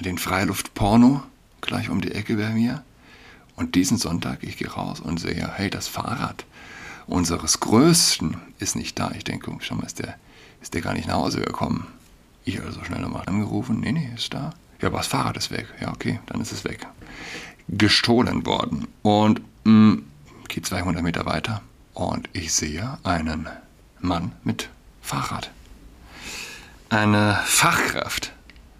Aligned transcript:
den 0.00 0.18
Freiluftporno 0.18 1.22
gleich 1.60 1.88
um 1.88 2.00
die 2.00 2.12
Ecke 2.12 2.36
bei 2.36 2.50
mir. 2.50 2.82
Und 3.56 3.74
diesen 3.74 3.98
Sonntag, 3.98 4.42
ich 4.42 4.56
gehe 4.56 4.70
raus 4.70 5.00
und 5.00 5.18
sehe, 5.18 5.50
hey, 5.54 5.70
das 5.70 5.88
Fahrrad 5.88 6.44
unseres 7.06 7.60
Größten 7.60 8.36
ist 8.58 8.76
nicht 8.76 8.98
da. 8.98 9.12
Ich 9.16 9.24
denke, 9.24 9.52
schau 9.60 9.76
mal, 9.76 9.86
ist 9.86 9.98
der, 9.98 10.16
ist 10.60 10.74
der 10.74 10.80
gar 10.80 10.94
nicht 10.94 11.06
nach 11.06 11.14
Hause 11.14 11.40
gekommen. 11.40 11.86
Ich 12.44 12.60
also 12.60 12.82
schnell 12.84 13.00
nochmal 13.00 13.22
angerufen, 13.26 13.80
nee, 13.80 13.92
nee, 13.92 14.10
ist 14.14 14.34
da. 14.34 14.52
Ja, 14.80 14.88
aber 14.88 14.98
das 14.98 15.06
Fahrrad 15.06 15.36
ist 15.36 15.50
weg. 15.50 15.66
Ja, 15.80 15.92
okay, 15.92 16.20
dann 16.26 16.40
ist 16.40 16.52
es 16.52 16.64
weg. 16.64 16.86
Gestohlen 17.68 18.44
worden. 18.44 18.88
Und 19.02 19.40
mh, 19.64 19.98
geht 20.48 20.66
200 20.66 21.02
Meter 21.02 21.24
weiter 21.26 21.62
und 21.94 22.28
ich 22.32 22.52
sehe 22.52 22.98
einen 23.02 23.48
Mann 24.00 24.32
mit 24.42 24.68
Fahrrad. 25.00 25.50
Eine 26.90 27.40
Fachkraft, 27.44 28.32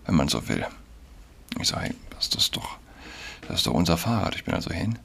wenn 0.07 0.17
man 0.17 0.29
so 0.29 0.49
will. 0.49 0.67
Ich 1.61 1.69
sage, 1.69 1.95
das 2.11 2.29
ist 2.29 2.57
doch, 2.57 2.79
das 3.49 3.59
ist 3.59 3.67
doch 3.67 3.75
unser 3.75 3.97
Fahrrad. 3.97 4.35
Ich 4.35 4.45
bin 4.45 4.55
also 4.55 4.71
hin 4.71 4.99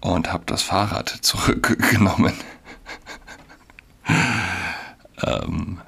und 0.00 0.32
habe 0.32 0.44
das 0.46 0.62
Fahrrad 0.62 1.08
zurückgenommen. 1.22 2.32
ähm, 5.22 5.80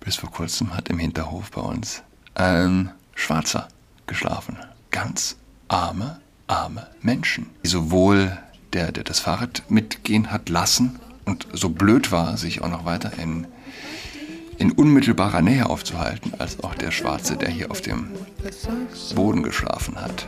bis 0.00 0.16
vor 0.16 0.30
kurzem 0.30 0.74
hat 0.74 0.88
im 0.88 0.98
Hinterhof 0.98 1.50
bei 1.50 1.60
uns 1.60 2.02
ein 2.34 2.92
Schwarzer 3.14 3.68
geschlafen. 4.06 4.56
Ganz 4.90 5.36
arme, 5.68 6.20
arme 6.46 6.86
Menschen. 7.00 7.50
Sowohl 7.64 8.38
der, 8.72 8.92
der 8.92 9.04
das 9.04 9.20
Fahrrad 9.20 9.64
mitgehen 9.68 10.30
hat 10.30 10.48
lassen 10.48 11.00
und 11.24 11.46
so 11.52 11.70
blöd 11.70 12.12
war, 12.12 12.36
sich 12.36 12.62
auch 12.62 12.68
noch 12.68 12.84
weiter 12.84 13.12
in, 13.18 13.46
in 14.58 14.72
unmittelbarer 14.72 15.42
Nähe 15.42 15.68
aufzuhalten, 15.68 16.32
als 16.38 16.62
auch 16.62 16.74
der 16.74 16.90
Schwarze, 16.90 17.36
der 17.36 17.48
hier 17.48 17.70
auf 17.70 17.80
dem 17.80 18.10
Boden 19.14 19.42
geschlafen 19.42 19.96
hat. 19.96 20.26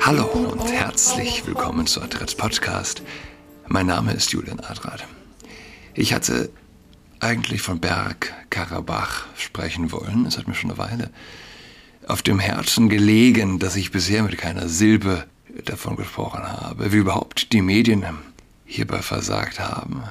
Hallo 0.00 0.24
und 0.24 0.72
herzlich 0.72 1.46
willkommen 1.46 1.86
zu 1.86 2.02
Adrets 2.02 2.34
Podcast. 2.34 3.02
Mein 3.68 3.86
Name 3.86 4.12
ist 4.12 4.32
Julian 4.32 4.60
Adrat. 4.60 5.06
Ich 5.94 6.12
hatte 6.12 6.50
eigentlich 7.20 7.62
von 7.62 7.80
Berg 7.80 8.32
Karabach 8.50 9.26
sprechen 9.36 9.92
wollen. 9.92 10.26
Es 10.26 10.36
hat 10.36 10.46
mir 10.46 10.54
schon 10.54 10.70
eine 10.70 10.78
Weile 10.78 11.10
auf 12.06 12.20
dem 12.20 12.38
Herzen 12.38 12.90
gelegen, 12.90 13.58
dass 13.58 13.76
ich 13.76 13.90
bisher 13.90 14.22
mit 14.22 14.36
keiner 14.36 14.68
Silbe 14.68 15.24
davon 15.64 15.96
gesprochen 15.96 16.42
habe, 16.42 16.92
wie 16.92 16.98
überhaupt 16.98 17.52
die 17.52 17.62
Medien 17.62 18.04
hierbei 18.64 19.02
versagt 19.02 19.60
haben. 19.60 20.02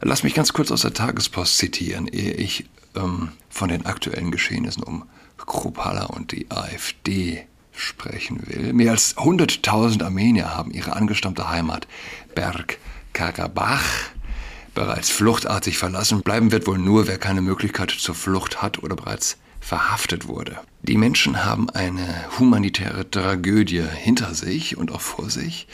Lass 0.00 0.22
mich 0.22 0.34
ganz 0.34 0.52
kurz 0.52 0.70
aus 0.70 0.82
der 0.82 0.94
Tagespost 0.94 1.58
zitieren, 1.58 2.08
ehe 2.08 2.32
ich 2.32 2.66
ähm, 2.96 3.32
von 3.48 3.68
den 3.68 3.86
aktuellen 3.86 4.30
Geschehnissen 4.30 4.82
um 4.82 5.04
Kropala 5.38 6.06
und 6.06 6.32
die 6.32 6.50
AfD 6.50 7.46
sprechen 7.72 8.46
will. 8.46 8.72
Mehr 8.72 8.92
als 8.92 9.16
100.000 9.16 10.04
Armenier 10.04 10.54
haben 10.54 10.72
ihre 10.72 10.94
angestammte 10.94 11.48
Heimat 11.48 11.86
Berg-Karabach 12.34 13.84
bereits 14.74 15.10
fluchtartig 15.10 15.78
verlassen. 15.78 16.22
Bleiben 16.22 16.52
wird 16.52 16.66
wohl 16.66 16.78
nur, 16.78 17.06
wer 17.06 17.18
keine 17.18 17.42
Möglichkeit 17.42 17.90
zur 17.90 18.14
Flucht 18.14 18.62
hat 18.62 18.82
oder 18.82 18.96
bereits 18.96 19.38
verhaftet 19.62 20.28
wurde. 20.28 20.58
Die 20.82 20.98
Menschen 20.98 21.44
haben 21.44 21.70
eine 21.70 22.06
humanitäre 22.38 23.08
Tragödie 23.08 23.82
hinter 23.82 24.34
sich 24.34 24.76
und 24.76 24.90
auch 24.92 25.00
vor 25.00 25.30
sich. 25.30 25.68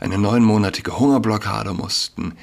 Eine 0.00 0.18
neunmonatige 0.18 0.98
Hungerblockade 0.98 1.72
mussten 1.72 2.34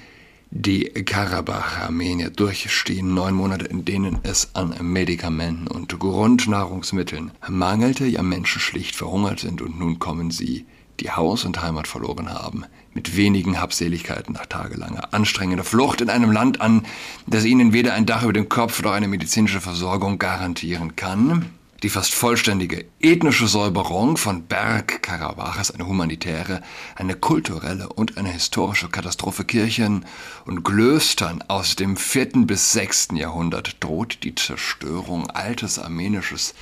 die 0.52 0.85
Karabach-Armenier 0.85 2.29
durchstehen. 2.29 3.13
Neun 3.13 3.33
Monate, 3.33 3.65
in 3.65 3.83
denen 3.83 4.19
es 4.23 4.55
an 4.55 4.73
Medikamenten 4.81 5.67
und 5.67 5.99
Grundnahrungsmitteln 5.99 7.31
mangelte, 7.49 8.05
ja 8.05 8.23
Menschen 8.23 8.61
schlicht 8.61 8.95
verhungert 8.95 9.41
sind 9.41 9.61
und 9.61 9.77
nun 9.77 9.99
kommen 9.99 10.31
sie, 10.31 10.65
die 10.99 11.11
Haus 11.11 11.45
und 11.45 11.61
Heimat 11.61 11.87
verloren 11.87 12.33
haben, 12.33 12.65
mit 12.93 13.17
wenigen 13.17 13.59
Habseligkeiten 13.59 14.33
nach 14.33 14.45
tagelanger 14.45 15.14
anstrengender 15.14 15.64
Flucht 15.64 16.02
in 16.02 16.09
einem 16.09 16.31
Land 16.31 16.61
an, 16.61 16.86
das 17.27 17.45
ihnen 17.45 17.73
weder 17.73 17.93
ein 17.93 18.05
Dach 18.05 18.23
über 18.23 18.33
dem 18.33 18.49
Kopf 18.49 18.81
noch 18.81 18.92
eine 18.92 19.08
medizinische 19.08 19.61
Versorgung 19.61 20.20
garantieren 20.20 20.95
kann. 20.95 21.49
Die 21.83 21.89
fast 21.89 22.15
vollständige 22.15 22.86
ethnische 22.99 23.47
Säuberung 23.47 24.17
von 24.17 24.47
Bergkarabach 24.47 25.59
ist 25.59 25.71
eine 25.71 25.86
humanitäre, 25.86 26.61
eine 26.95 27.15
kulturelle 27.15 27.89
und 27.89 28.17
eine 28.17 28.30
historische 28.30 28.87
Katastrophe. 28.87 29.43
Kirchen 29.43 30.05
und 30.45 30.64
Klöstern 30.64 31.43
aus 31.47 31.75
dem 31.75 31.97
vierten 31.97 32.47
bis 32.47 32.71
sechsten 32.71 33.17
Jahrhundert 33.17 33.83
droht 33.83 34.23
die 34.23 34.33
Zerstörung 34.33 35.30
altes 35.30 35.77
armenisches 35.77 36.55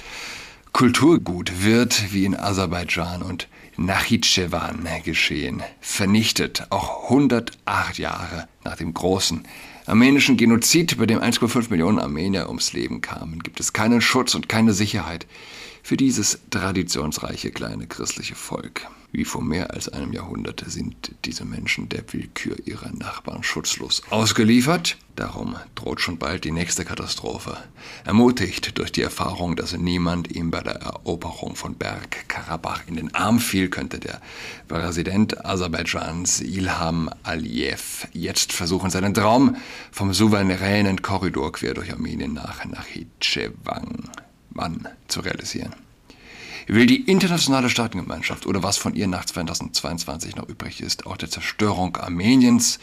Kulturgut 0.74 1.63
wird, 1.63 2.12
wie 2.12 2.25
in 2.25 2.35
Aserbaidschan 2.35 3.22
und 3.22 3.47
Nachitschewan 3.78 4.88
geschehen, 5.03 5.63
vernichtet, 5.81 6.67
auch 6.69 7.06
108 7.06 7.97
Jahre 7.97 8.47
nach 8.63 8.78
dem 8.78 8.94
großen 8.94 9.44
armenischen 9.85 10.38
Genozid, 10.38 10.97
bei 10.97 11.06
dem 11.06 11.19
1,5 11.19 11.69
Millionen 11.69 12.00
Armenier 12.00 12.47
ums 12.47 12.73
Leben 12.73 13.01
kamen, 13.01 13.44
gibt 13.44 13.59
es 13.59 13.73
keinen 13.73 14.01
Schutz 14.01 14.35
und 14.35 14.47
keine 14.47 14.73
Sicherheit 14.73 15.28
für 15.81 15.97
dieses 15.97 16.39
traditionsreiche 16.50 17.51
kleine 17.51 17.88
christliche 17.88 18.35
Volk. 18.35 18.88
Wie 19.16 19.25
vor 19.25 19.44
mehr 19.44 19.72
als 19.72 19.90
einem 19.90 20.12
Jahrhundert 20.12 20.63
sind 20.66 21.13
diese 21.24 21.46
Menschen 21.46 21.88
der 21.88 22.03
Willkür 22.12 22.57
ihrer 22.66 22.91
Nachbarn 22.91 23.44
schutzlos 23.44 24.01
ausgeliefert. 24.09 24.97
Darum 25.16 25.56
droht 25.75 26.01
schon 26.01 26.18
bald 26.18 26.46
die 26.46 26.51
nächste 26.51 26.84
Katastrophe. 26.84 27.56
Ermutigt 28.06 28.75
durch 28.79 28.91
die 28.91 29.03
Erfahrung, 29.03 29.56
dass 29.56 29.78
niemand 29.78 30.31
ihm 30.31 30.50
bei 30.50 30.62
der 30.62 30.81
Eroberung 30.81 31.56
von 31.56 31.75
Bergkarabach 31.75 32.88
in 32.88 32.96
den 32.96 33.13
Arm 33.13 33.38
fiel, 33.38 33.69
könnte 33.69 34.00
der 34.00 34.19
Präsident 34.68 35.46
Aserbaidschans 35.46 36.41
Ilham 36.41 37.12
Aliyev 37.22 38.07
jetzt 38.13 38.52
versuchen, 38.52 38.90
seinen 38.90 39.13
Traum 39.13 39.57
vom 39.91 40.12
souveränen 40.12 41.03
Korridor 41.03 41.52
quer 41.52 41.75
durch 41.75 41.94
Armenien 41.94 42.34
nach 42.34 42.66
Nachitschewan 42.66 44.09
zu 45.07 45.19
realisieren 45.19 45.83
will 46.68 46.85
die 46.85 47.01
internationale 47.01 47.69
Staatengemeinschaft 47.69 48.46
oder 48.46 48.63
was 48.63 48.78
von 48.78 48.96
ihr 48.96 49.07
nach 49.07 49.25
2022 49.25 50.35
noch 50.35 50.47
übrig 50.47 50.81
ist, 50.81 51.06
auch 51.06 51.18
der 51.18 51.29
Zerstörung 51.29 51.97
Armeniens 51.97 52.79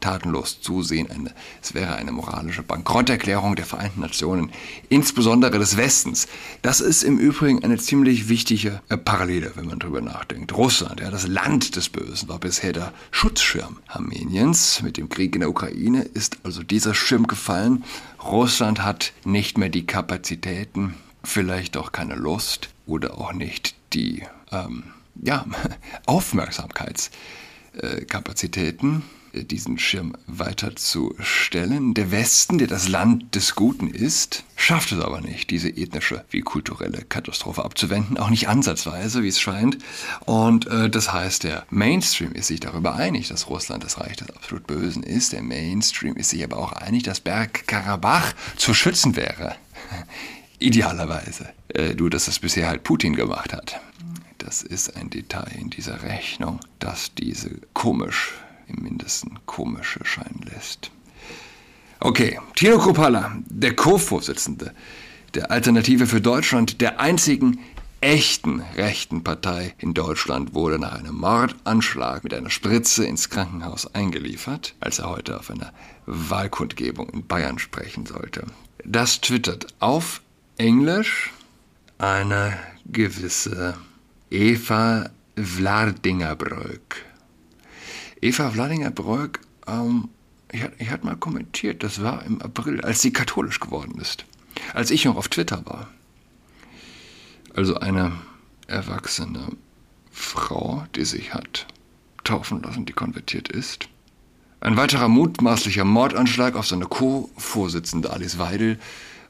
tatenlos 0.00 0.60
zusehen. 0.60 1.10
Eine, 1.10 1.32
es 1.62 1.74
wäre 1.74 1.96
eine 1.96 2.12
moralische 2.12 2.62
Bankrotterklärung 2.62 3.56
der 3.56 3.64
Vereinten 3.64 4.00
Nationen, 4.00 4.50
insbesondere 4.88 5.58
des 5.58 5.76
Westens. 5.76 6.28
Das 6.62 6.80
ist 6.80 7.02
im 7.02 7.18
Übrigen 7.18 7.64
eine 7.64 7.78
ziemlich 7.78 8.28
wichtige 8.28 8.82
äh, 8.88 8.96
Parallele, 8.96 9.52
wenn 9.54 9.66
man 9.66 9.78
darüber 9.78 10.00
nachdenkt. 10.00 10.56
Russland, 10.56 11.00
ja, 11.00 11.10
das 11.10 11.26
Land 11.26 11.76
des 11.76 11.88
Bösen, 11.88 12.28
war 12.28 12.38
bisher 12.38 12.72
der 12.72 12.92
Schutzschirm 13.10 13.78
Armeniens. 13.88 14.82
Mit 14.82 14.96
dem 14.96 15.08
Krieg 15.08 15.34
in 15.34 15.40
der 15.40 15.50
Ukraine 15.50 16.02
ist 16.02 16.38
also 16.44 16.62
dieser 16.62 16.94
Schirm 16.94 17.26
gefallen. 17.26 17.84
Russland 18.22 18.82
hat 18.82 19.12
nicht 19.24 19.58
mehr 19.58 19.68
die 19.68 19.86
Kapazitäten, 19.86 20.94
vielleicht 21.24 21.76
auch 21.76 21.92
keine 21.92 22.14
Lust 22.14 22.70
oder 22.86 23.18
auch 23.18 23.32
nicht 23.32 23.74
die 23.92 24.22
ähm, 24.52 24.84
ja, 25.22 25.46
Aufmerksamkeitskapazitäten, 26.06 29.02
äh, 29.32 29.44
diesen 29.44 29.78
Schirm 29.78 30.16
weiterzustellen. 30.26 31.94
Der 31.94 32.10
Westen, 32.10 32.58
der 32.58 32.68
das 32.68 32.88
Land 32.88 33.34
des 33.34 33.54
Guten 33.54 33.88
ist, 33.88 34.44
schafft 34.56 34.92
es 34.92 35.00
aber 35.00 35.20
nicht, 35.20 35.50
diese 35.50 35.68
ethnische 35.68 36.24
wie 36.30 36.42
kulturelle 36.42 37.02
Katastrophe 37.02 37.64
abzuwenden, 37.64 38.16
auch 38.16 38.30
nicht 38.30 38.48
ansatzweise, 38.48 39.22
wie 39.22 39.28
es 39.28 39.40
scheint. 39.40 39.78
Und 40.24 40.66
äh, 40.66 40.88
das 40.88 41.12
heißt, 41.12 41.44
der 41.44 41.66
Mainstream 41.70 42.32
ist 42.32 42.48
sich 42.48 42.60
darüber 42.60 42.94
einig, 42.94 43.28
dass 43.28 43.48
Russland 43.48 43.82
das 43.82 44.00
Reich 44.00 44.16
des 44.16 44.30
absolut 44.30 44.66
Bösen 44.66 45.02
ist. 45.02 45.32
Der 45.32 45.42
Mainstream 45.42 46.16
ist 46.16 46.30
sich 46.30 46.44
aber 46.44 46.58
auch 46.58 46.72
einig, 46.72 47.02
dass 47.02 47.20
Bergkarabach 47.20 48.34
zu 48.56 48.74
schützen 48.74 49.16
wäre. 49.16 49.56
Idealerweise. 50.58 51.48
Äh, 51.68 51.94
nur, 51.94 52.10
dass 52.10 52.26
das 52.26 52.38
bisher 52.38 52.68
halt 52.68 52.84
Putin 52.84 53.14
gemacht 53.14 53.52
hat. 53.52 53.80
Das 54.38 54.62
ist 54.62 54.96
ein 54.96 55.10
Detail 55.10 55.50
in 55.58 55.70
dieser 55.70 56.02
Rechnung, 56.02 56.60
das 56.78 57.14
diese 57.14 57.50
komisch, 57.72 58.34
im 58.68 58.82
Mindesten 58.82 59.38
komisch 59.46 59.96
erscheinen 59.96 60.44
lässt. 60.52 60.90
Okay, 62.00 62.38
Tino 62.54 62.78
Kropala, 62.78 63.36
der 63.46 63.74
Co-Vorsitzende 63.74 64.74
der 65.34 65.50
Alternative 65.50 66.06
für 66.06 66.20
Deutschland, 66.20 66.80
der 66.80 67.00
einzigen 67.00 67.58
echten 68.00 68.60
rechten 68.76 69.24
Partei 69.24 69.74
in 69.78 69.94
Deutschland, 69.94 70.52
wurde 70.52 70.78
nach 70.78 70.92
einem 70.92 71.16
Mordanschlag 71.16 72.22
mit 72.22 72.34
einer 72.34 72.50
Spritze 72.50 73.06
ins 73.06 73.30
Krankenhaus 73.30 73.92
eingeliefert, 73.94 74.74
als 74.80 74.98
er 74.98 75.08
heute 75.08 75.38
auf 75.40 75.50
einer 75.50 75.72
Wahlkundgebung 76.04 77.08
in 77.08 77.26
Bayern 77.26 77.58
sprechen 77.58 78.04
sollte. 78.04 78.44
Das 78.84 79.22
twittert 79.22 79.68
auf 79.80 80.20
Englisch 80.56 81.32
eine 81.98 82.56
gewisse 82.86 83.76
Eva 84.30 85.10
Vladingerbrück. 85.36 87.04
Eva 88.20 88.50
Vladingerbrück, 88.50 89.40
ähm, 89.66 90.08
ich, 90.52 90.64
ich 90.78 90.90
hatte 90.90 91.06
mal 91.06 91.16
kommentiert, 91.16 91.82
das 91.82 92.02
war 92.02 92.24
im 92.24 92.40
April, 92.40 92.80
als 92.82 93.02
sie 93.02 93.12
katholisch 93.12 93.58
geworden 93.58 93.98
ist. 94.00 94.26
Als 94.72 94.92
ich 94.92 95.04
noch 95.04 95.16
auf 95.16 95.28
Twitter 95.28 95.66
war. 95.66 95.88
Also 97.54 97.74
eine 97.76 98.12
erwachsene 98.68 99.48
Frau, 100.12 100.86
die 100.94 101.04
sich 101.04 101.34
hat 101.34 101.66
taufen 102.22 102.62
lassen, 102.62 102.86
die 102.86 102.92
konvertiert 102.92 103.48
ist. 103.48 103.88
Ein 104.60 104.76
weiterer 104.76 105.08
mutmaßlicher 105.08 105.84
Mordanschlag 105.84 106.54
auf 106.54 106.66
seine 106.66 106.86
Co-Vorsitzende 106.86 108.10
Alice 108.10 108.38
Weidel 108.38 108.78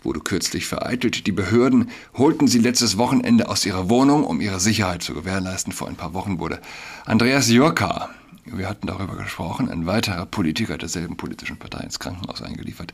wurde 0.05 0.21
kürzlich 0.21 0.67
vereitelt. 0.67 1.27
Die 1.27 1.33
Behörden 1.33 1.91
holten 2.15 2.47
sie 2.47 2.59
letztes 2.59 2.99
Wochenende 2.99 3.49
aus 3.49 3.65
ihrer 3.67 3.89
Wohnung, 3.89 4.25
um 4.25 4.41
ihre 4.41 4.61
Sicherheit 4.61 5.03
zu 5.03 5.15
gewährleisten. 5.15 5.73
Vor 5.73 5.89
ein 5.89 5.97
paar 5.97 6.15
Wochen 6.15 6.39
wurde 6.39 6.61
Andreas 7.05 7.49
Jurka, 7.49 8.11
wir 8.47 8.69
hatten 8.69 8.87
darüber 8.87 9.17
gesprochen, 9.17 9.71
ein 9.71 9.87
weiterer 9.87 10.27
Politiker 10.27 10.77
derselben 10.77 11.17
politischen 11.17 11.57
Partei 11.57 11.85
ins 11.85 11.99
Krankenhaus 11.99 12.43
eingeliefert, 12.43 12.93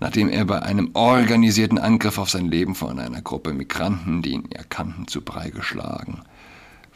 nachdem 0.00 0.28
er 0.28 0.44
bei 0.44 0.60
einem 0.60 0.90
organisierten 0.94 1.78
Angriff 1.78 2.18
auf 2.18 2.30
sein 2.30 2.50
Leben 2.50 2.74
von 2.74 2.98
einer 2.98 3.22
Gruppe 3.22 3.52
Migranten, 3.52 4.22
die 4.22 4.30
ihn 4.32 4.50
erkannten, 4.50 5.06
zu 5.06 5.20
Brei 5.20 5.50
geschlagen 5.50 6.22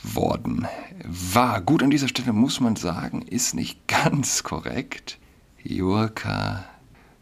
worden 0.03 0.67
war. 1.05 1.61
Gut, 1.61 1.82
an 1.82 1.91
dieser 1.91 2.09
Stelle 2.09 2.32
muss 2.32 2.59
man 2.59 2.75
sagen, 2.75 3.23
ist 3.23 3.55
nicht 3.55 3.87
ganz 3.87 4.43
korrekt. 4.43 5.19
Jurka 5.62 6.64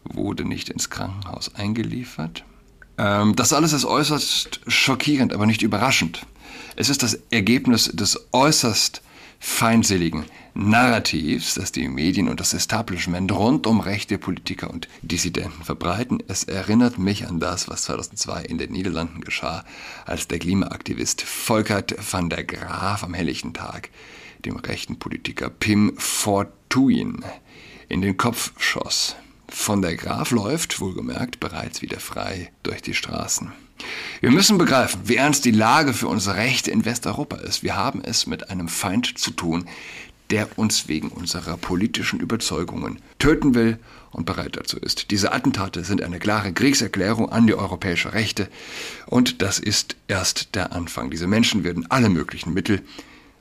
wurde 0.05 0.45
nicht 0.45 0.69
ins 0.69 0.91
Krankenhaus 0.91 1.55
eingeliefert. 1.55 2.45
Ähm, 2.99 3.37
das 3.37 3.53
alles 3.53 3.73
ist 3.73 3.85
äußerst 3.85 4.61
schockierend, 4.67 5.33
aber 5.33 5.47
nicht 5.47 5.63
überraschend. 5.63 6.27
Es 6.77 6.89
ist 6.89 7.03
das 7.03 7.19
Ergebnis 7.31 7.91
des 7.93 8.29
äußerst 8.33 9.03
feindseligen 9.39 10.27
Narrativs, 10.53 11.55
das 11.55 11.73
die 11.73 11.89
Medien 11.89 12.29
und 12.29 12.41
das 12.41 12.53
Establishment 12.53 13.33
rund 13.33 13.67
um 13.67 13.81
rechte 13.81 14.19
Politiker 14.19 14.71
und 14.71 14.89
Dissidenten 15.01 15.65
verbreiten. 15.65 16.23
Es 16.29 16.45
erinnert 16.45 16.99
mich 16.99 17.27
an 17.27 17.41
das, 17.41 17.69
was 17.69 17.85
2002 17.85 18.43
in 18.43 18.59
den 18.59 18.73
Niederlanden 18.73 19.23
geschah, 19.23 19.65
als 20.05 20.29
der 20.29 20.39
Klimaaktivist 20.39 21.23
Volkert 21.23 21.95
van 22.13 22.29
der 22.29 22.45
Graaf 22.45 23.03
am 23.03 23.15
helllichten 23.15 23.55
Tag 23.55 23.91
dem 24.45 24.57
rechten 24.57 24.99
Politiker 24.99 25.51
Pim 25.51 25.95
Fortuyn 25.97 27.25
in 27.89 28.03
den 28.03 28.17
Kopf 28.17 28.53
schoss. 28.59 29.17
Von 29.51 29.83
der 29.83 29.97
Graf 29.97 30.31
läuft, 30.31 30.81
wohlgemerkt, 30.81 31.41
bereits 31.41 31.83
wieder 31.83 32.01
frei 32.01 32.51
durch 32.63 32.83
die 32.83 32.95
Straßen. 32.95 33.53
Wir 34.21 34.31
müssen 34.31 34.59
begreifen, 34.59 35.03
wie 35.05 35.17
ernst 35.17 35.45
die 35.45 35.51
Lage 35.51 35.93
für 35.93 36.09
unsere 36.09 36.37
Rechte 36.37 36.71
in 36.71 36.85
Westeuropa 36.85 37.37
ist. 37.37 37.63
Wir 37.63 37.77
haben 37.77 38.03
es 38.05 38.27
mit 38.27 38.51
einem 38.51 38.69
Feind 38.69 39.19
zu 39.19 39.31
tun, 39.31 39.67
der 40.31 40.59
uns 40.59 40.87
wegen 40.89 41.09
unserer 41.09 41.57
politischen 41.57 42.21
Überzeugungen 42.21 43.01
töten 43.19 43.55
will 43.55 43.79
und 44.13 44.27
bereit 44.27 44.57
dazu 44.57 44.79
ist. 44.79 45.11
Diese 45.11 45.33
Attentate 45.33 45.85
sind 45.85 46.03
eine 46.03 46.19
klare 46.19 46.53
Kriegserklärung 46.53 47.31
an 47.31 47.47
die 47.47 47.55
europäische 47.55 48.13
Rechte 48.13 48.49
und 49.07 49.43
das 49.43 49.59
ist 49.59 49.97
erst 50.09 50.55
der 50.55 50.73
Anfang. 50.73 51.11
Diese 51.11 51.27
Menschen 51.27 51.65
werden 51.65 51.91
alle 51.91 52.09
möglichen 52.09 52.55
Mittel, 52.55 52.83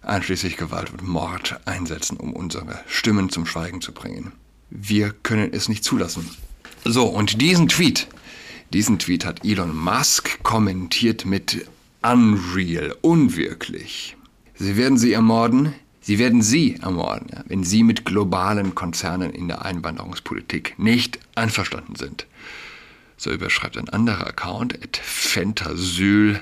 einschließlich 0.01 0.57
Gewalt 0.57 0.91
und 0.91 1.07
Mord, 1.07 1.59
einsetzen, 1.65 2.17
um 2.17 2.33
unsere 2.33 2.79
Stimmen 2.87 3.29
zum 3.29 3.45
Schweigen 3.45 3.81
zu 3.81 3.91
bringen. 3.91 4.31
Wir 4.69 5.11
können 5.11 5.51
es 5.53 5.69
nicht 5.69 5.83
zulassen. 5.83 6.29
So, 6.85 7.05
und 7.05 7.41
diesen 7.41 7.67
Tweet, 7.67 8.07
diesen 8.71 8.99
Tweet 8.99 9.25
hat 9.25 9.43
Elon 9.43 9.75
Musk 9.75 10.43
kommentiert 10.43 11.25
mit 11.25 11.65
Unreal, 12.01 12.95
unwirklich. 13.01 14.15
Sie 14.55 14.77
werden 14.77 14.97
sie 14.97 15.13
ermorden, 15.13 15.73
sie 16.01 16.19
werden 16.19 16.41
sie 16.41 16.75
ermorden, 16.75 17.27
wenn 17.47 17.63
sie 17.63 17.83
mit 17.83 18.05
globalen 18.05 18.75
Konzernen 18.75 19.31
in 19.31 19.47
der 19.47 19.65
Einwanderungspolitik 19.65 20.75
nicht 20.77 21.19
einverstanden 21.35 21.95
sind. 21.95 22.25
So 23.17 23.31
überschreibt 23.31 23.77
ein 23.77 23.89
anderer 23.89 24.27
Account, 24.27 24.77
Fentasyl, 25.01 26.41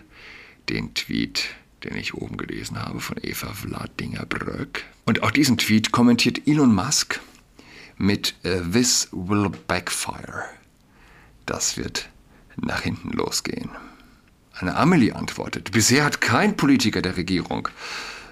den 0.69 0.93
Tweet, 0.93 1.45
den 1.83 1.95
ich 1.95 2.13
oben 2.13 2.37
gelesen 2.37 2.79
habe 2.79 2.99
von 2.99 3.17
Eva 3.21 3.53
Vladinger-Bröck. 3.53 4.83
Und 5.05 5.23
auch 5.23 5.31
diesen 5.31 5.57
Tweet 5.57 5.91
kommentiert 5.91 6.45
Elon 6.45 6.75
Musk 6.75 7.19
mit 7.97 8.35
uh, 8.45 8.71
This 8.71 9.09
will 9.11 9.49
backfire. 9.67 10.45
Das 11.45 11.77
wird 11.77 12.09
nach 12.55 12.81
hinten 12.81 13.11
losgehen. 13.11 13.69
Eine 14.53 14.75
Amelie 14.75 15.13
antwortet, 15.13 15.71
bisher 15.71 16.03
hat 16.03 16.19
kein 16.19 16.57
Politiker 16.57 17.01
der 17.01 17.15
Regierung 17.15 17.69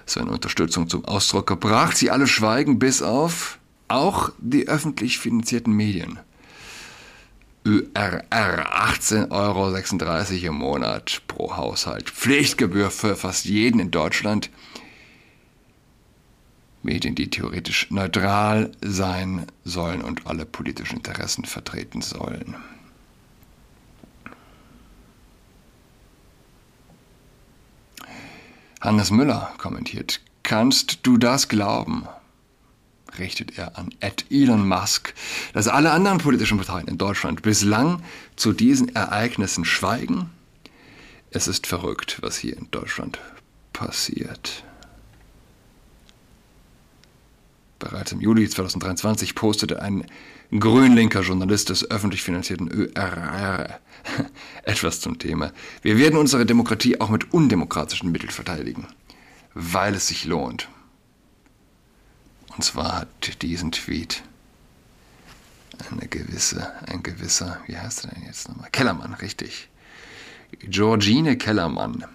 seine 0.06 0.30
Unterstützung 0.30 0.88
zum 0.88 1.04
Ausdruck 1.04 1.46
gebracht. 1.46 1.96
Sie 1.96 2.10
alle 2.10 2.26
schweigen 2.26 2.78
bis 2.78 3.02
auf 3.02 3.58
auch 3.88 4.30
die 4.38 4.68
öffentlich 4.68 5.18
finanzierten 5.18 5.72
Medien. 5.72 6.18
ÖRR 7.64 8.22
18,36 8.30 9.30
Euro 9.30 10.46
im 10.46 10.54
Monat 10.54 11.22
pro 11.26 11.56
Haushalt. 11.56 12.10
Pflichtgebühr 12.10 12.90
für 12.90 13.16
fast 13.16 13.44
jeden 13.44 13.80
in 13.80 13.90
Deutschland. 13.90 14.50
Medien, 16.86 17.14
die 17.14 17.28
theoretisch 17.28 17.90
neutral 17.90 18.72
sein 18.80 19.46
sollen 19.64 20.00
und 20.00 20.26
alle 20.26 20.46
politischen 20.46 20.96
Interessen 20.96 21.44
vertreten 21.44 22.00
sollen. 22.00 22.56
Hannes 28.80 29.10
Müller 29.10 29.52
kommentiert, 29.58 30.20
kannst 30.42 31.00
du 31.02 31.18
das 31.18 31.48
glauben? 31.48 32.06
richtet 33.18 33.56
er 33.56 33.78
an 33.78 33.94
Ed 34.00 34.26
Elon 34.30 34.66
Musk, 34.68 35.14
dass 35.54 35.68
alle 35.68 35.90
anderen 35.90 36.18
politischen 36.18 36.58
Parteien 36.58 36.86
in 36.86 36.98
Deutschland 36.98 37.42
bislang 37.42 38.02
zu 38.36 38.52
diesen 38.52 38.94
Ereignissen 38.94 39.64
schweigen? 39.64 40.30
Es 41.30 41.48
ist 41.48 41.66
verrückt, 41.66 42.18
was 42.20 42.36
hier 42.36 42.56
in 42.56 42.70
Deutschland 42.70 43.18
passiert. 43.72 44.64
Bereits 47.78 48.12
im 48.12 48.20
Juli 48.20 48.48
2023 48.48 49.34
postete 49.34 49.82
ein 49.82 50.06
grünlinker 50.50 51.20
Journalist 51.20 51.68
des 51.68 51.90
öffentlich 51.90 52.22
finanzierten 52.22 52.68
ÖRR 52.68 53.80
etwas 54.62 55.00
zum 55.00 55.18
Thema. 55.18 55.52
Wir 55.82 55.98
werden 55.98 56.18
unsere 56.18 56.46
Demokratie 56.46 57.00
auch 57.00 57.10
mit 57.10 57.32
undemokratischen 57.32 58.10
Mitteln 58.10 58.30
verteidigen, 58.30 58.86
weil 59.54 59.94
es 59.94 60.08
sich 60.08 60.24
lohnt. 60.24 60.68
Und 62.56 62.64
zwar 62.64 63.00
hat 63.00 63.42
diesen 63.42 63.72
Tweet 63.72 64.22
eine 65.90 66.08
gewisse, 66.08 66.72
ein 66.86 67.02
gewisser, 67.02 67.60
wie 67.66 67.76
heißt 67.76 68.06
er 68.06 68.12
denn 68.12 68.24
jetzt 68.24 68.48
nochmal? 68.48 68.70
Kellermann, 68.70 69.12
richtig. 69.14 69.68
Georgine 70.60 71.36
Kellermann 71.36 72.06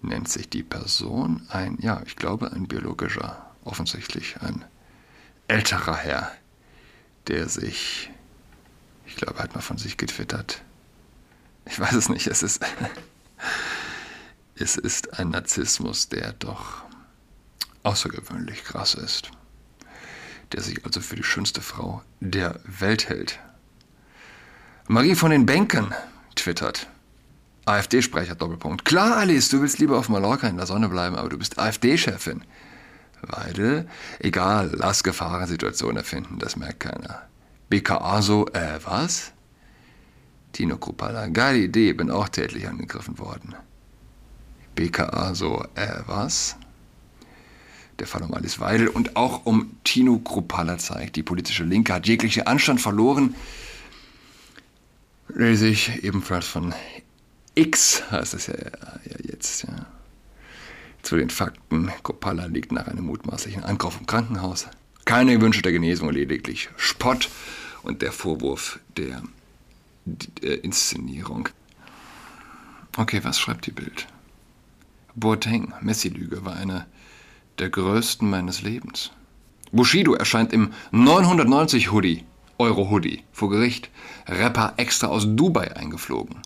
nennt 0.00 0.28
sich 0.28 0.48
die 0.48 0.62
Person, 0.62 1.42
ein, 1.50 1.76
ja, 1.80 2.00
ich 2.06 2.16
glaube, 2.16 2.52
ein 2.52 2.68
biologischer 2.68 3.47
offensichtlich 3.68 4.40
ein 4.40 4.64
älterer 5.46 5.96
Herr, 5.96 6.32
der 7.26 7.48
sich, 7.48 8.10
ich 9.06 9.16
glaube, 9.16 9.38
hat 9.38 9.54
mal 9.54 9.60
von 9.60 9.78
sich 9.78 9.96
getwittert. 9.96 10.62
Ich 11.66 11.78
weiß 11.78 11.92
es 11.92 12.08
nicht, 12.08 12.26
es 12.26 12.42
ist, 12.42 12.64
es 14.54 14.76
ist 14.76 15.18
ein 15.18 15.30
Narzissmus, 15.30 16.08
der 16.08 16.32
doch 16.32 16.82
außergewöhnlich 17.82 18.64
krass 18.64 18.94
ist, 18.94 19.30
der 20.52 20.62
sich 20.62 20.84
also 20.84 21.00
für 21.00 21.16
die 21.16 21.24
schönste 21.24 21.60
Frau 21.60 22.02
der 22.20 22.60
Welt 22.64 23.08
hält. 23.08 23.38
Marie 24.88 25.14
von 25.14 25.30
den 25.30 25.46
Bänken 25.46 25.94
twittert. 26.34 26.88
AfD-Sprecher 27.66 28.34
Doppelpunkt. 28.34 28.86
Klar, 28.86 29.18
Alice, 29.18 29.50
du 29.50 29.60
willst 29.60 29.78
lieber 29.78 29.98
auf 29.98 30.08
Mallorca 30.08 30.48
in 30.48 30.56
der 30.56 30.66
Sonne 30.66 30.88
bleiben, 30.88 31.16
aber 31.16 31.28
du 31.28 31.36
bist 31.36 31.58
AfD-Chefin. 31.58 32.42
Weidel, 33.22 33.88
egal, 34.20 34.70
lass 34.74 35.02
Gefahrensituationen 35.02 35.98
erfinden, 35.98 36.38
das 36.38 36.56
merkt 36.56 36.80
keiner. 36.80 37.22
BKA 37.68 38.22
so, 38.22 38.46
äh, 38.48 38.78
was? 38.84 39.32
Tino 40.52 40.76
Kruppala, 40.76 41.26
geile 41.28 41.58
Idee, 41.58 41.92
bin 41.92 42.10
auch 42.10 42.28
tätlich 42.28 42.66
angegriffen 42.66 43.18
worden. 43.18 43.54
BKA 44.74 45.34
so, 45.34 45.64
äh, 45.74 46.00
was? 46.06 46.56
Der 47.98 48.06
Fall 48.06 48.22
um 48.22 48.32
Alice 48.32 48.60
Weidel 48.60 48.88
und 48.88 49.16
auch 49.16 49.44
um 49.44 49.76
Tino 49.84 50.18
Kruppala 50.18 50.78
zeigt, 50.78 51.16
die 51.16 51.22
politische 51.22 51.64
Linke 51.64 51.92
hat 51.92 52.06
jegliche 52.06 52.46
Anstand 52.46 52.80
verloren. 52.80 53.34
Lese 55.28 55.66
ich 55.66 56.04
ebenfalls 56.04 56.46
von 56.46 56.74
X, 57.54 58.02
heißt 58.10 58.34
es 58.34 58.46
ja, 58.46 58.54
ja 58.54 59.16
jetzt, 59.24 59.64
ja. 59.64 59.86
Zu 61.08 61.16
den 61.16 61.30
Fakten, 61.30 61.90
Kopala 62.02 62.44
liegt 62.44 62.70
nach 62.70 62.86
einem 62.86 63.06
mutmaßlichen 63.06 63.64
Angriff 63.64 63.98
im 63.98 64.04
Krankenhaus. 64.04 64.66
Keine 65.06 65.38
gewünschte 65.38 65.72
Genesung, 65.72 66.10
lediglich 66.10 66.68
Spott 66.76 67.30
und 67.82 68.02
der 68.02 68.12
Vorwurf 68.12 68.78
der, 68.94 69.22
der 70.04 70.62
Inszenierung. 70.62 71.48
Okay, 72.94 73.20
was 73.22 73.38
schreibt 73.38 73.64
die 73.64 73.70
Bild? 73.70 74.06
Boateng, 75.14 75.72
Messi-Lüge, 75.80 76.44
war 76.44 76.56
eine 76.56 76.84
der 77.58 77.70
größten 77.70 78.28
meines 78.28 78.60
Lebens. 78.60 79.10
Bushido 79.72 80.12
erscheint 80.12 80.52
im 80.52 80.74
990 80.90 81.90
Hoodie, 81.90 82.26
Euro 82.58 82.90
Hoodie, 82.90 83.22
vor 83.32 83.48
Gericht. 83.48 83.88
Rapper 84.26 84.74
extra 84.76 85.06
aus 85.06 85.24
Dubai 85.26 85.74
eingeflogen. 85.74 86.42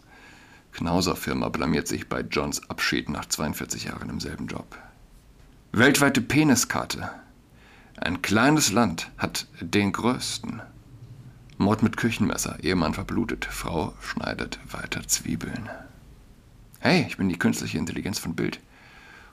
Knauser-Firma 0.73 1.49
blamiert 1.49 1.87
sich 1.87 2.09
bei 2.09 2.21
Johns 2.23 2.69
Abschied 2.69 3.09
nach 3.09 3.27
42 3.27 3.85
Jahren 3.85 4.09
im 4.09 4.21
selben 4.21 4.47
Job. 4.47 4.77
Weltweite 5.73 6.21
Peniskarte. 6.21 7.11
Ein 7.97 8.21
kleines 8.23 8.73
Land 8.73 9.11
hat 9.19 9.47
den 9.61 9.93
größten. 9.93 10.61
Mord 11.59 11.83
mit 11.83 11.97
Küchenmesser. 11.97 12.59
Ehemann 12.63 12.95
verblutet. 12.95 13.45
Frau 13.45 13.95
schneidet 14.01 14.59
weiter 14.71 15.07
Zwiebeln. 15.07 15.69
Hey, 16.81 17.07
ich 17.07 17.17
bin 17.17 17.29
die 17.29 17.39
künstliche 17.39 17.79
Intelligenz 17.79 18.19
von 18.19 18.35
Bild. 18.35 18.61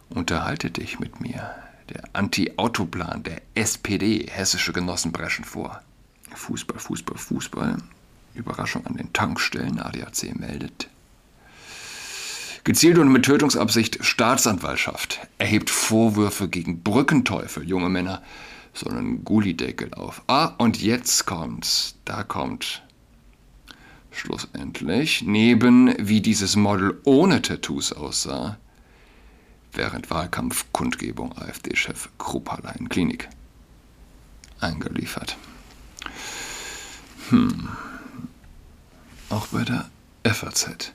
Unterhalte 0.09 0.69
dich 0.69 0.99
mit 0.99 1.19
mir. 1.19 1.55
Der 1.89 2.03
Anti-Autoplan 2.13 3.23
der 3.23 3.41
SPD, 3.55 4.27
hessische 4.29 4.73
Genossen 4.73 5.11
brechen 5.11 5.43
vor. 5.43 5.81
Fußball, 6.35 6.77
Fußball, 6.77 7.17
Fußball. 7.17 7.77
Überraschung 8.35 8.85
an 8.85 8.95
den 8.95 9.11
Tankstellen. 9.13 9.79
ADAC 9.79 10.39
meldet. 10.39 10.89
Gezielt 12.63 12.97
und 12.97 13.11
mit 13.11 13.25
Tötungsabsicht 13.25 14.03
Staatsanwaltschaft 14.03 15.19
erhebt 15.37 15.69
Vorwürfe 15.69 16.49
gegen 16.49 16.83
Brückenteufel. 16.83 17.63
Junge 17.63 17.89
Männer 17.89 18.21
sollen 18.73 19.23
Gullideckel 19.23 19.93
auf. 19.93 20.21
Ah, 20.27 20.53
und 20.57 20.81
jetzt 20.81 21.25
kommt's. 21.25 21.95
Da 22.05 22.23
kommt 22.23 22.83
schlussendlich, 24.11 25.21
neben 25.21 25.93
wie 25.97 26.21
dieses 26.21 26.55
Model 26.55 26.99
ohne 27.05 27.41
Tattoos 27.41 27.93
aussah, 27.93 28.57
während 29.71 30.09
Wahlkampfkundgebung 30.09 31.37
AfD-Chef 31.37 32.09
Kruppala 32.17 32.71
in 32.71 32.89
Klinik 32.89 33.29
eingeliefert. 34.59 35.37
Hm. 37.29 37.69
Auch 39.29 39.47
bei 39.47 39.63
der 39.63 39.89
FAZ 40.25 40.91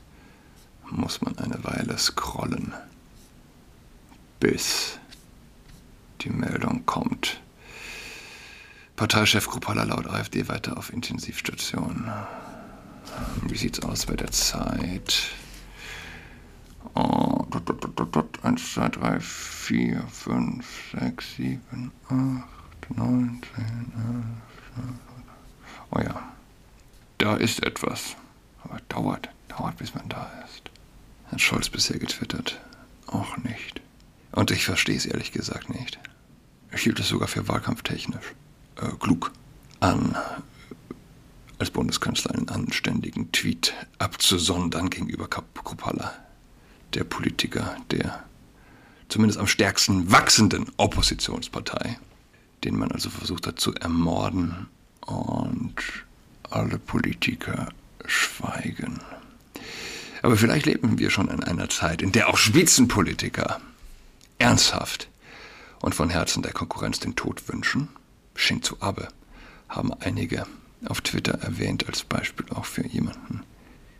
muss 0.96 1.20
man 1.20 1.36
eine 1.38 1.62
Weile 1.64 1.98
scrollen, 1.98 2.72
bis 4.40 4.98
die 6.20 6.30
Meldung 6.30 6.86
kommt. 6.86 7.40
Parteichef 8.96 9.48
Kruppala 9.48 9.84
laut 9.84 10.06
AfD 10.06 10.48
weiter 10.48 10.76
auf 10.76 10.92
Intensivstation. 10.92 12.10
Wie 13.42 13.56
sieht's 13.56 13.82
aus 13.82 14.06
bei 14.06 14.14
der 14.14 14.30
Zeit? 14.30 15.30
Oh, 16.94 17.44
dot, 17.50 17.68
dot, 17.68 17.98
dot, 17.98 18.14
dot, 18.14 18.44
1, 18.44 18.74
2, 18.74 18.88
3, 18.90 19.20
4, 19.20 20.06
5, 20.06 20.66
6, 21.00 21.36
7, 21.36 21.92
8, 22.08 22.96
9, 22.96 23.42
10, 23.56 23.64
11, 23.64 24.94
Oh 25.90 26.00
ja, 26.00 26.22
da 27.18 27.36
ist 27.36 27.62
etwas. 27.64 28.16
Aber 28.62 28.78
dauert, 28.88 29.28
dauert, 29.48 29.76
bis 29.76 29.94
man 29.94 30.08
da 30.08 30.30
ist. 30.44 30.70
Hat 31.35 31.41
Scholz 31.41 31.69
bisher 31.69 31.99
getwittert? 31.99 32.61
Auch 33.09 33.37
nicht. 33.38 33.81
Und 34.31 34.53
ich 34.53 34.64
verstehe 34.64 34.95
es 34.97 35.05
ehrlich 35.05 35.33
gesagt 35.33 35.69
nicht. 35.69 35.99
Ich 36.73 36.83
hielt 36.83 37.00
es 37.00 37.09
sogar 37.09 37.26
für 37.26 37.49
wahlkampftechnisch 37.49 38.37
äh, 38.76 38.87
klug 39.00 39.33
an, 39.81 40.17
als 41.59 41.71
Bundeskanzler 41.71 42.37
einen 42.37 42.49
anständigen 42.50 43.33
Tweet 43.33 43.75
abzusondern 43.99 44.91
gegenüber 44.91 45.26
Kruppalla, 45.26 46.14
der 46.95 47.03
Politiker 47.03 47.79
der 47.91 48.23
zumindest 49.09 49.41
am 49.41 49.49
stärksten 49.49 50.12
wachsenden 50.12 50.71
Oppositionspartei, 50.76 51.99
den 52.62 52.76
man 52.79 52.93
also 52.93 53.11
versucht 53.11 53.49
hat 53.49 53.59
zu 53.59 53.75
ermorden 53.75 54.69
und 55.00 55.75
alle 56.49 56.79
Politiker 56.79 57.71
schweigen. 58.07 59.00
Aber 60.25 60.38
vielleicht 60.38 60.64
leben 60.64 60.99
wir 60.99 61.11
schon 61.11 61.28
in 61.28 61.45
einer 61.45 61.69
Zeit, 61.69 62.00
in 62.00 62.11
der 62.11 62.31
auch 62.31 62.38
Spitzenpolitiker 62.38 63.61
ernsthaft 64.38 65.11
und 65.83 65.95
von 65.95 66.09
Herzen 66.09 66.43
der 66.43 66.54
Konkurrenz 66.54 66.99
den 66.99 67.14
Tod 67.14 67.47
wünschen. 67.47 67.90
Shinzo 68.35 68.78
Abe 68.81 69.09
haben 69.69 69.93
einige 69.93 70.47
auf 70.87 71.02
Twitter 71.02 71.35
erwähnt 71.43 71.87
als 71.88 72.04
Beispiel 72.04 72.47
auch 72.54 72.64
für 72.64 72.87
jemanden, 72.87 73.43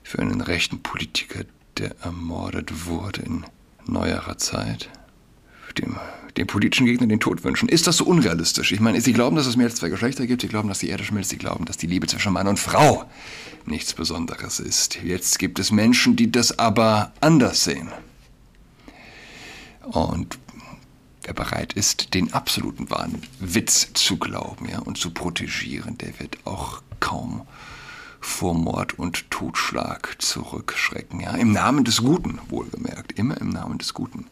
für 0.03 0.19
einen 0.21 0.41
rechten 0.41 0.83
Politiker, 0.83 1.45
der 1.77 1.95
ermordet 2.01 2.87
wurde 2.87 3.21
in 3.21 3.45
neuerer 3.85 4.39
Zeit, 4.39 4.89
dem, 5.79 5.97
dem 6.37 6.47
politischen 6.47 6.87
Gegner 6.87 7.07
den 7.07 7.21
Tod 7.21 7.45
wünschen. 7.45 7.69
Ist 7.69 7.87
das 7.87 7.99
so 7.99 8.05
unrealistisch? 8.05 8.73
Ich 8.73 8.81
meine, 8.81 9.01
Sie 9.01 9.13
glauben, 9.13 9.37
dass 9.37 9.47
es 9.47 9.57
mehr 9.57 9.67
als 9.67 9.77
zwei 9.77 9.89
Geschlechter 9.89 10.27
gibt, 10.27 10.43
Sie 10.43 10.49
glauben, 10.49 10.69
dass 10.69 10.79
die 10.79 10.89
Erde 10.89 11.05
schmilzt, 11.05 11.31
Sie 11.31 11.39
glauben, 11.39 11.65
dass 11.65 11.77
die 11.77 11.87
Liebe 11.87 12.07
zwischen 12.07 12.33
Mann 12.33 12.49
und 12.49 12.59
Frau 12.59 13.05
nichts 13.67 13.95
Besonderes 13.95 14.61
ist. 14.61 14.99
Jetzt 15.03 15.39
gibt 15.39 15.59
es 15.59 15.71
Menschen, 15.71 16.17
die 16.17 16.31
das 16.31 16.59
aber 16.59 17.13
anders 17.21 17.65
sehen. 17.65 17.89
Und 19.83 20.39
wer 21.23 21.35
bereit 21.35 21.73
ist, 21.75 22.15
den 22.15 22.33
absoluten 22.33 22.91
Wahnwitz 22.91 23.93
zu 23.95 24.19
glauben 24.19 24.69
ja, 24.69 24.79
und 24.79 24.99
zu 24.99 25.11
protegieren, 25.11 25.99
der 25.99 26.19
wird 26.19 26.39
auch 26.45 26.83
kaum 27.01 27.43
vor 28.25 28.55
Mord 28.55 28.99
und 28.99 29.31
Totschlag 29.31 30.17
zurückschrecken. 30.19 31.21
Ja? 31.21 31.35
Im 31.37 31.53
Namen 31.53 31.85
des 31.85 32.03
Guten, 32.03 32.41
wohlgemerkt, 32.49 33.13
immer 33.13 33.41
im 33.41 33.51
Namen 33.51 33.79
des 33.79 33.95
Guten. 33.95 34.27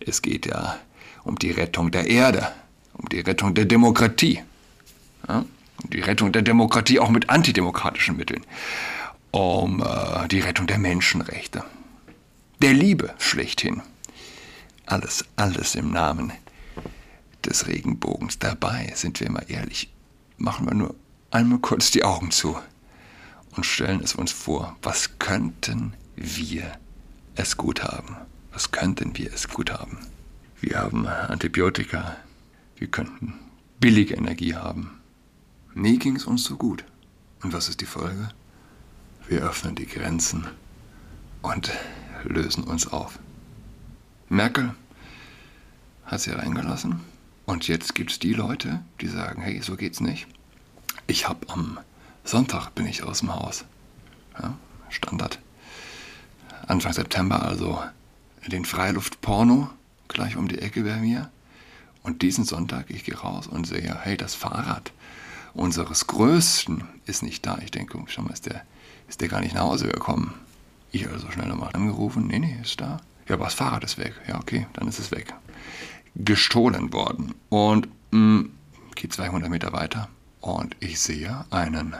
Es 0.00 0.22
geht 0.22 0.46
ja 0.46 0.78
um 1.24 1.36
die 1.36 1.50
Rettung 1.50 1.90
der 1.90 2.06
Erde, 2.06 2.52
um 2.94 3.08
die 3.08 3.20
Rettung 3.20 3.54
der 3.54 3.64
Demokratie. 3.64 4.42
Ja? 5.28 5.44
Um 5.82 5.90
die 5.90 6.00
Rettung 6.00 6.32
der 6.32 6.42
Demokratie 6.42 7.00
auch 7.00 7.10
mit 7.10 7.28
antidemokratischen 7.28 8.16
Mitteln. 8.16 8.44
Um 9.32 9.82
äh, 9.82 10.28
die 10.28 10.40
Rettung 10.40 10.66
der 10.66 10.78
Menschenrechte. 10.78 11.64
Der 12.62 12.72
Liebe 12.72 13.14
schlechthin. 13.18 13.82
Alles, 14.86 15.24
alles 15.36 15.74
im 15.74 15.90
Namen 15.90 16.32
des 17.44 17.66
Regenbogens. 17.66 18.38
Dabei, 18.38 18.92
sind 18.94 19.20
wir 19.20 19.30
mal 19.30 19.44
ehrlich, 19.48 19.92
machen 20.38 20.66
wir 20.66 20.74
nur 20.74 20.94
einmal 21.30 21.58
kurz 21.58 21.90
die 21.90 22.04
Augen 22.04 22.30
zu 22.30 22.56
und 23.56 23.64
stellen 23.64 24.00
es 24.00 24.14
uns 24.14 24.32
vor, 24.32 24.76
was 24.82 25.18
könnten 25.18 25.94
wir 26.16 26.76
es 27.34 27.56
gut 27.56 27.82
haben? 27.82 28.16
Was 28.52 28.70
könnten 28.70 29.16
wir 29.16 29.32
es 29.32 29.48
gut 29.48 29.72
haben? 29.72 29.98
Wir 30.60 30.78
haben 30.78 31.06
Antibiotika, 31.06 32.16
wir 32.76 32.88
könnten 32.88 33.34
billige 33.80 34.14
Energie 34.14 34.54
haben. 34.54 35.00
Nie 35.74 35.98
ging 35.98 36.16
es 36.16 36.24
uns 36.24 36.44
so 36.44 36.56
gut. 36.56 36.84
Und 37.42 37.52
was 37.52 37.68
ist 37.68 37.80
die 37.80 37.86
Folge? 37.86 38.28
Wir 39.28 39.42
öffnen 39.42 39.74
die 39.74 39.86
Grenzen 39.86 40.46
und 41.42 41.70
lösen 42.24 42.64
uns 42.64 42.86
auf. 42.86 43.18
Merkel 44.28 44.74
hat 46.06 46.20
sie 46.20 46.30
reingelassen. 46.30 47.00
Und 47.46 47.68
jetzt 47.68 47.94
gibt 47.94 48.12
es 48.12 48.18
die 48.18 48.32
Leute, 48.32 48.82
die 49.00 49.08
sagen, 49.08 49.42
hey, 49.42 49.60
so 49.60 49.76
geht's 49.76 50.00
nicht. 50.00 50.26
Ich 51.06 51.28
habe 51.28 51.48
am 51.50 51.78
Sonntag 52.24 52.70
bin 52.74 52.86
ich 52.86 53.02
aus 53.02 53.20
dem 53.20 53.34
Haus. 53.34 53.66
Ja, 54.40 54.54
Standard. 54.88 55.38
Anfang 56.66 56.94
September 56.94 57.42
also 57.42 57.82
den 58.46 58.64
Freiluftporno 58.64 59.68
gleich 60.08 60.36
um 60.36 60.48
die 60.48 60.58
Ecke 60.58 60.82
bei 60.84 60.96
mir. 60.96 61.30
Und 62.02 62.22
diesen 62.22 62.44
Sonntag, 62.44 62.86
ich 62.88 63.04
gehe 63.04 63.16
raus 63.16 63.46
und 63.46 63.66
sehe, 63.66 63.94
hey, 64.02 64.16
das 64.16 64.34
Fahrrad 64.34 64.92
unseres 65.52 66.06
Größten 66.06 66.84
ist 67.04 67.22
nicht 67.22 67.44
da. 67.46 67.58
Ich 67.62 67.70
denke, 67.70 68.02
schau 68.06 68.22
mal, 68.22 68.32
ist 68.32 68.46
der, 68.46 68.62
ist 69.08 69.20
der 69.20 69.28
gar 69.28 69.40
nicht 69.40 69.54
nach 69.54 69.62
Hause 69.62 69.88
gekommen. 69.88 70.34
Ich 70.92 71.08
also 71.08 71.30
schnell 71.30 71.48
nochmal 71.48 71.70
angerufen, 71.74 72.26
nee, 72.26 72.38
nee, 72.38 72.58
ist 72.62 72.80
da. 72.80 73.00
Ja, 73.28 73.34
aber 73.34 73.44
das 73.44 73.54
Fahrrad 73.54 73.84
ist 73.84 73.98
weg. 73.98 74.14
Ja, 74.26 74.38
okay, 74.38 74.66
dann 74.72 74.88
ist 74.88 74.98
es 74.98 75.10
weg. 75.10 75.34
Gestohlen 76.14 76.92
worden. 76.92 77.34
Und 77.50 77.88
mh, 78.12 78.46
geht 78.94 79.12
200 79.12 79.50
Meter 79.50 79.72
weiter 79.72 80.08
und 80.40 80.76
ich 80.80 81.00
sehe 81.00 81.44
einen 81.50 81.94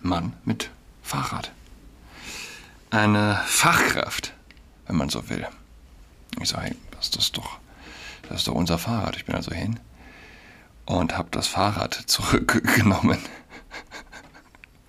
Mann 0.00 0.32
mit 0.44 0.70
Fahrrad. 1.02 1.52
Eine 2.90 3.40
Fachkraft, 3.46 4.32
wenn 4.86 4.96
man 4.96 5.08
so 5.08 5.28
will. 5.28 5.46
Ich 6.40 6.48
sage, 6.48 6.76
das 6.92 7.08
ist 7.08 7.36
doch, 7.36 7.58
das 8.28 8.38
ist 8.38 8.48
doch 8.48 8.54
unser 8.54 8.78
Fahrrad. 8.78 9.16
Ich 9.16 9.24
bin 9.24 9.34
also 9.34 9.52
hin 9.52 9.80
und 10.86 11.16
habe 11.16 11.28
das 11.30 11.46
Fahrrad 11.46 11.94
zurückgenommen. 12.06 13.18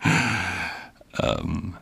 ähm, 1.19 1.75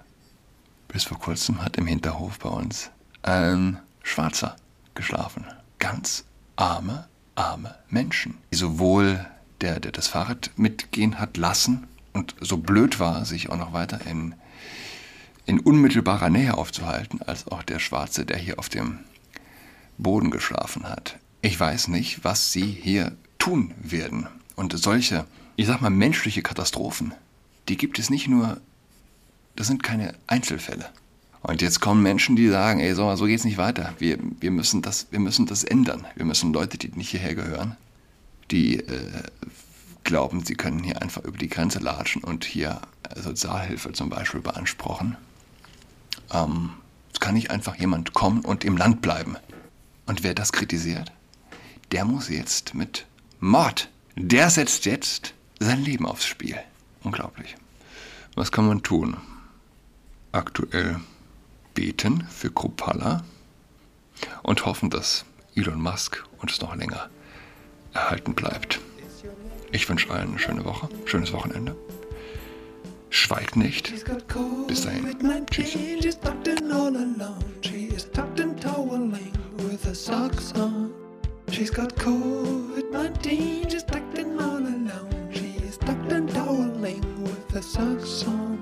bis 0.88 1.04
vor 1.04 1.20
kurzem 1.20 1.64
hat 1.64 1.78
im 1.78 1.88
Hinterhof 1.88 2.40
bei 2.40 2.50
uns 2.50 2.90
ein 3.22 3.80
Schwarzer 4.04 4.56
geschlafen. 4.96 5.46
Ganz 5.80 6.26
arme, 6.56 7.08
arme 7.36 7.76
Menschen. 7.90 8.38
Sowohl 8.52 9.26
der, 9.62 9.80
der 9.80 9.92
das 9.92 10.08
Fahrrad 10.08 10.52
mitgehen 10.56 11.20
hat 11.20 11.38
lassen 11.38 11.88
und 12.18 12.36
so 12.42 12.58
blöd 12.58 13.00
war, 13.00 13.26
sich 13.26 13.50
auch 13.50 13.58
noch 13.58 13.74
weiter 13.74 14.00
in, 14.06 14.34
in 15.46 15.60
unmittelbarer 15.60 16.30
Nähe 16.30 16.58
aufzuhalten, 16.58 17.22
als 17.22 17.48
auch 17.48 17.64
der 17.64 17.80
Schwarze, 17.80 18.26
der 18.26 18.38
hier 18.38 18.58
auf 18.58 18.70
dem 18.70 19.00
Boden 19.98 20.32
geschlafen 20.32 20.90
hat. 20.90 21.18
Ich 21.42 21.60
weiß 21.60 21.90
nicht, 21.90 22.24
was 22.24 22.52
sie 22.52 22.66
hier 22.66 23.16
tun 23.38 23.74
werden 23.82 24.28
Und 24.56 24.78
solche, 24.78 25.26
ich 25.56 25.68
sag 25.68 25.82
mal, 25.82 25.92
menschliche 25.92 26.42
Katastrophen, 26.42 27.14
die 27.70 27.78
gibt 27.78 28.00
es 28.00 28.10
nicht 28.10 28.28
nur, 28.28 28.60
das 29.56 29.68
sind 29.68 29.84
keine 29.84 30.16
Einzelfälle. 30.26 30.90
Und 31.44 31.62
jetzt 31.62 31.80
kommen 31.80 32.02
Menschen, 32.02 32.36
die 32.36 32.50
sagen, 32.50 32.80
ey, 32.80 32.94
so, 32.96 33.16
so 33.16 33.26
geht's 33.26 33.46
nicht 33.46 33.60
weiter. 33.60 33.94
Wir, 34.00 34.18
wir, 34.40 34.52
müssen 34.52 34.82
das, 34.82 35.08
wir 35.12 35.20
müssen 35.20 35.46
das 35.46 35.64
ändern. 35.64 36.06
Wir 36.16 36.26
müssen 36.26 36.52
Leute, 36.52 36.80
die 36.80 36.90
nicht 36.90 37.12
hierher 37.12 37.36
gehören, 37.36 37.78
die 38.50 38.80
äh, 38.80 39.24
glauben, 40.08 40.44
sie 40.44 40.56
können 40.56 40.84
hier 40.84 41.02
einfach 41.02 41.24
über 41.24 41.38
die 41.38 41.50
Grenze 41.50 41.78
latschen 41.78 42.24
und 42.24 42.46
hier 42.46 42.82
Sozialhilfe 43.16 43.94
zum 43.94 44.10
Beispiel 44.10 44.42
beanspruchen. 44.42 45.18
Ähm, 46.32 46.72
es 47.14 47.20
kann 47.20 47.36
nicht 47.36 47.52
einfach 47.52 47.76
jemand 47.76 48.14
kommen 48.14 48.42
und 48.42 48.64
im 48.64 48.78
Land 48.78 49.02
bleiben. 49.02 49.38
Und 50.08 50.24
wer 50.24 50.34
das 50.34 50.52
kritisiert, 50.52 51.12
der 51.92 52.06
muss 52.06 52.30
jetzt 52.30 52.74
mit 52.74 53.06
Mord, 53.40 53.90
der 54.16 54.50
setzt 54.50 54.86
jetzt 54.86 55.34
sein 55.60 55.84
Leben 55.84 56.06
aufs 56.06 56.26
Spiel. 56.26 56.58
Unglaublich. 57.04 57.56
Was 58.36 58.52
kann 58.52 58.68
man 58.68 58.84
tun? 58.84 59.18
Aktuell 60.32 61.00
beten 61.74 62.26
für 62.30 62.52
Kruppalla 62.52 63.24
und 64.42 64.66
hoffen, 64.66 64.90
dass 64.90 65.26
Elon 65.56 65.82
Musk 65.82 66.24
uns 66.40 66.62
noch 66.62 66.76
länger 66.76 67.10
erhalten 67.94 68.34
bleibt. 68.36 68.80
Ich 69.72 69.88
wünsche 69.90 70.10
allen 70.10 70.30
eine 70.30 70.40
schöne 70.40 70.66
Woche, 70.66 70.90
schönes 71.06 71.34
Wochenende. 71.34 71.76
Schweigt 73.10 73.56
nicht. 73.56 73.92
Bis 74.68 74.84
dahin. 74.84 75.46
Tschüss. 75.50 75.78
She's 81.50 81.72
got 81.72 81.96
COVID-19, 81.96 83.72
she's 83.72 83.84
tucked 83.84 84.18
in 84.20 84.40
all 84.40 84.58
alone. 84.58 85.30
She's 85.32 85.78
tucked 85.78 86.12
and 86.12 86.30
toweling 86.30 87.02
with 87.24 87.50
her 87.52 87.62
socks 87.62 88.28
on. 88.28 88.57